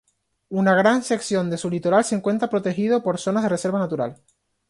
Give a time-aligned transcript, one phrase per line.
[0.49, 4.17] Una gran sección de su litoral se encuentra protegido por zonas de reserva natural.